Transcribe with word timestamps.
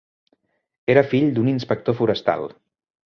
Era 0.93 1.03
fill 1.11 1.29
d'un 1.35 1.51
inspector 1.53 1.97
forestal. 1.99 2.49